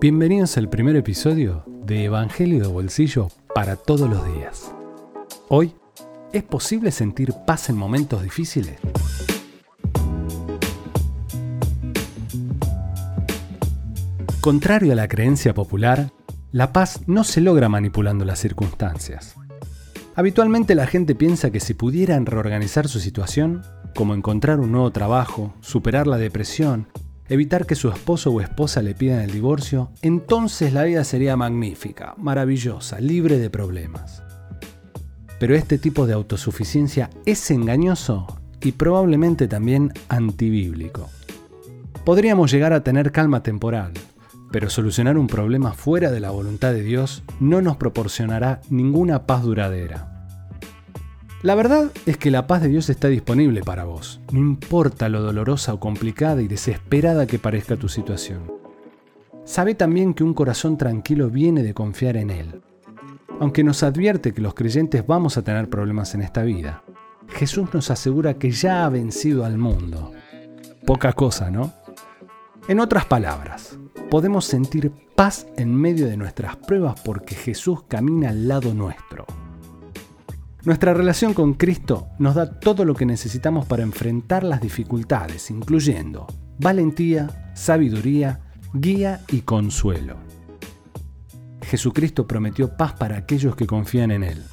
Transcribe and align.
Bienvenidos 0.00 0.56
al 0.56 0.68
primer 0.68 0.94
episodio 0.94 1.64
de 1.66 2.04
Evangelio 2.04 2.62
de 2.62 2.68
Bolsillo 2.68 3.32
para 3.52 3.74
todos 3.74 4.08
los 4.08 4.24
días. 4.32 4.72
Hoy, 5.48 5.74
¿es 6.32 6.44
posible 6.44 6.92
sentir 6.92 7.34
paz 7.44 7.68
en 7.68 7.76
momentos 7.76 8.22
difíciles? 8.22 8.78
Contrario 14.40 14.92
a 14.92 14.94
la 14.94 15.08
creencia 15.08 15.52
popular, 15.52 16.12
la 16.52 16.72
paz 16.72 17.00
no 17.08 17.24
se 17.24 17.40
logra 17.40 17.68
manipulando 17.68 18.24
las 18.24 18.38
circunstancias. 18.38 19.34
Habitualmente 20.14 20.76
la 20.76 20.86
gente 20.86 21.16
piensa 21.16 21.50
que 21.50 21.58
si 21.58 21.74
pudieran 21.74 22.24
reorganizar 22.24 22.86
su 22.86 23.00
situación, 23.00 23.62
como 23.96 24.14
encontrar 24.14 24.60
un 24.60 24.70
nuevo 24.70 24.92
trabajo, 24.92 25.54
superar 25.60 26.06
la 26.06 26.18
depresión 26.18 26.86
evitar 27.28 27.66
que 27.66 27.74
su 27.74 27.88
esposo 27.88 28.30
o 28.30 28.40
esposa 28.40 28.82
le 28.82 28.94
pidan 28.94 29.20
el 29.20 29.30
divorcio, 29.30 29.90
entonces 30.02 30.72
la 30.72 30.84
vida 30.84 31.04
sería 31.04 31.36
magnífica, 31.36 32.14
maravillosa, 32.16 33.00
libre 33.00 33.38
de 33.38 33.50
problemas. 33.50 34.22
Pero 35.38 35.54
este 35.54 35.78
tipo 35.78 36.06
de 36.06 36.14
autosuficiencia 36.14 37.10
es 37.26 37.50
engañoso 37.50 38.26
y 38.60 38.72
probablemente 38.72 39.46
también 39.46 39.92
antibíblico. 40.08 41.08
Podríamos 42.04 42.50
llegar 42.50 42.72
a 42.72 42.82
tener 42.82 43.12
calma 43.12 43.42
temporal, 43.42 43.92
pero 44.50 44.70
solucionar 44.70 45.18
un 45.18 45.26
problema 45.26 45.74
fuera 45.74 46.10
de 46.10 46.20
la 46.20 46.30
voluntad 46.30 46.72
de 46.72 46.82
Dios 46.82 47.22
no 47.38 47.60
nos 47.60 47.76
proporcionará 47.76 48.62
ninguna 48.70 49.26
paz 49.26 49.42
duradera. 49.42 50.17
La 51.42 51.54
verdad 51.54 51.92
es 52.04 52.16
que 52.16 52.32
la 52.32 52.48
paz 52.48 52.62
de 52.62 52.68
Dios 52.68 52.90
está 52.90 53.06
disponible 53.06 53.62
para 53.62 53.84
vos, 53.84 54.20
no 54.32 54.40
importa 54.40 55.08
lo 55.08 55.22
dolorosa 55.22 55.72
o 55.72 55.78
complicada 55.78 56.42
y 56.42 56.48
desesperada 56.48 57.28
que 57.28 57.38
parezca 57.38 57.76
tu 57.76 57.88
situación. 57.88 58.52
Sabe 59.44 59.76
también 59.76 60.14
que 60.14 60.24
un 60.24 60.34
corazón 60.34 60.76
tranquilo 60.76 61.30
viene 61.30 61.62
de 61.62 61.74
confiar 61.74 62.16
en 62.16 62.30
Él. 62.30 62.60
Aunque 63.38 63.62
nos 63.62 63.84
advierte 63.84 64.34
que 64.34 64.40
los 64.40 64.54
creyentes 64.54 65.06
vamos 65.06 65.36
a 65.36 65.42
tener 65.42 65.70
problemas 65.70 66.12
en 66.16 66.22
esta 66.22 66.42
vida, 66.42 66.82
Jesús 67.28 67.72
nos 67.72 67.92
asegura 67.92 68.34
que 68.34 68.50
ya 68.50 68.84
ha 68.84 68.88
vencido 68.88 69.44
al 69.44 69.58
mundo. 69.58 70.10
Poca 70.84 71.12
cosa, 71.12 71.52
¿no? 71.52 71.72
En 72.66 72.80
otras 72.80 73.04
palabras, 73.04 73.78
podemos 74.10 74.44
sentir 74.44 74.90
paz 75.14 75.46
en 75.56 75.72
medio 75.72 76.08
de 76.08 76.16
nuestras 76.16 76.56
pruebas 76.56 77.00
porque 77.04 77.36
Jesús 77.36 77.84
camina 77.86 78.30
al 78.30 78.48
lado 78.48 78.74
nuestro. 78.74 79.24
Nuestra 80.68 80.92
relación 80.92 81.32
con 81.32 81.54
Cristo 81.54 82.08
nos 82.18 82.34
da 82.34 82.60
todo 82.60 82.84
lo 82.84 82.94
que 82.94 83.06
necesitamos 83.06 83.64
para 83.64 83.82
enfrentar 83.82 84.44
las 84.44 84.60
dificultades, 84.60 85.50
incluyendo 85.50 86.26
valentía, 86.58 87.52
sabiduría, 87.54 88.40
guía 88.74 89.22
y 89.28 89.40
consuelo. 89.40 90.18
Jesucristo 91.62 92.26
prometió 92.26 92.76
paz 92.76 92.92
para 92.92 93.16
aquellos 93.16 93.56
que 93.56 93.66
confían 93.66 94.10
en 94.10 94.22
Él. 94.22 94.44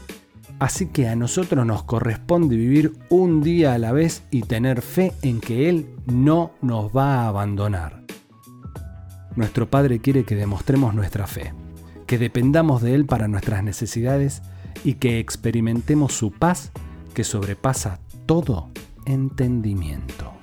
Así 0.58 0.86
que 0.86 1.10
a 1.10 1.18
nosotros 1.18 1.66
nos 1.66 1.84
corresponde 1.84 2.56
vivir 2.56 2.94
un 3.10 3.44
día 3.44 3.74
a 3.74 3.78
la 3.78 3.92
vez 3.92 4.24
y 4.32 4.44
tener 4.44 4.82
fe 4.82 5.12
en 5.22 5.42
que 5.42 5.68
Él 5.68 5.98
no 6.06 6.54
nos 6.62 6.96
va 6.96 7.16
a 7.16 7.28
abandonar. 7.28 8.06
Nuestro 9.36 9.70
Padre 9.70 10.00
quiere 10.00 10.24
que 10.24 10.38
demostremos 10.38 10.96
nuestra 10.96 11.28
fe, 11.28 11.54
que 12.08 12.18
dependamos 12.18 12.82
de 12.82 12.96
Él 12.96 13.06
para 13.06 13.28
nuestras 13.28 13.66
necesidades 13.66 14.44
y 14.84 14.96
que 14.96 15.20
experimentemos 15.20 16.14
su 16.14 16.32
paz 16.32 16.72
que 17.14 17.24
sobrepasa 17.24 18.00
todo 18.26 18.72
entendimiento. 19.06 20.34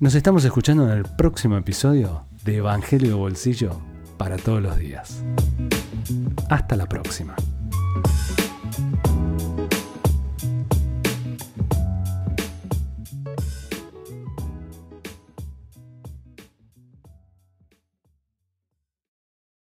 Nos 0.00 0.14
estamos 0.14 0.44
escuchando 0.44 0.84
en 0.84 0.98
el 0.98 1.04
próximo 1.04 1.56
episodio 1.56 2.26
de 2.44 2.56
Evangelio 2.56 3.18
Bolsillo 3.18 3.80
para 4.18 4.36
todos 4.36 4.62
los 4.62 4.76
días. 4.76 5.24
Hasta 6.50 6.76
la 6.76 6.86
próxima. 6.86 7.34